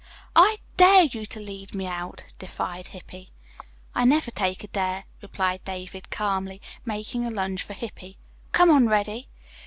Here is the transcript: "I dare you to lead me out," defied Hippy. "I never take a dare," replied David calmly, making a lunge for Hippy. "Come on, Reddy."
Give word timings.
"I 0.35 0.57
dare 0.77 1.03
you 1.03 1.27
to 1.27 1.39
lead 1.39 1.75
me 1.75 1.85
out," 1.85 2.23
defied 2.39 2.87
Hippy. 2.87 3.29
"I 3.93 4.03
never 4.03 4.31
take 4.31 4.63
a 4.63 4.67
dare," 4.67 5.03
replied 5.21 5.63
David 5.63 6.09
calmly, 6.09 6.59
making 6.83 7.23
a 7.23 7.29
lunge 7.29 7.61
for 7.61 7.73
Hippy. 7.73 8.17
"Come 8.51 8.71
on, 8.71 8.89
Reddy." 8.89 9.27